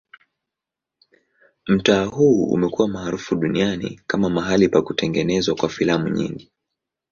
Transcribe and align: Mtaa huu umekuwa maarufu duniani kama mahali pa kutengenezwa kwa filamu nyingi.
Mtaa 1.67 2.05
huu 2.05 2.45
umekuwa 2.45 2.87
maarufu 2.87 3.35
duniani 3.35 4.01
kama 4.07 4.29
mahali 4.29 4.69
pa 4.69 4.81
kutengenezwa 4.81 5.55
kwa 5.55 5.69
filamu 5.69 6.09
nyingi. 6.09 6.51